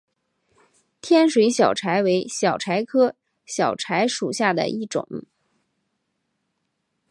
[0.99, 3.15] 天水小檗为小檗科
[3.45, 5.07] 小檗属下的一个种。